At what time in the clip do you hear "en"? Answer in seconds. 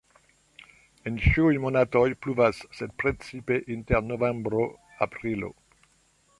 1.09-1.19